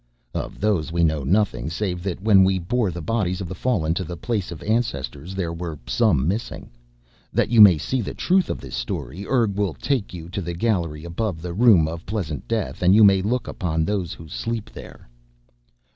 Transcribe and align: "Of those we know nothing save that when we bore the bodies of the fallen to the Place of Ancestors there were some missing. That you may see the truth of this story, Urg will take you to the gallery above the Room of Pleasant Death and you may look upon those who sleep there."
"Of 0.33 0.59
those 0.59 0.91
we 0.91 1.03
know 1.03 1.23
nothing 1.23 1.69
save 1.69 2.01
that 2.05 2.23
when 2.23 2.43
we 2.43 2.57
bore 2.57 2.89
the 2.89 3.03
bodies 3.03 3.39
of 3.39 3.47
the 3.47 3.53
fallen 3.53 3.93
to 3.93 4.03
the 4.03 4.17
Place 4.17 4.51
of 4.51 4.63
Ancestors 4.63 5.35
there 5.35 5.53
were 5.53 5.77
some 5.85 6.27
missing. 6.27 6.71
That 7.31 7.51
you 7.51 7.61
may 7.61 7.77
see 7.77 8.01
the 8.01 8.15
truth 8.15 8.49
of 8.49 8.59
this 8.59 8.73
story, 8.73 9.27
Urg 9.27 9.55
will 9.55 9.75
take 9.75 10.11
you 10.11 10.27
to 10.29 10.41
the 10.41 10.55
gallery 10.55 11.05
above 11.05 11.39
the 11.43 11.53
Room 11.53 11.87
of 11.87 12.07
Pleasant 12.07 12.47
Death 12.47 12.81
and 12.81 12.95
you 12.95 13.03
may 13.03 13.21
look 13.21 13.47
upon 13.47 13.85
those 13.85 14.13
who 14.13 14.27
sleep 14.27 14.71
there." 14.73 15.07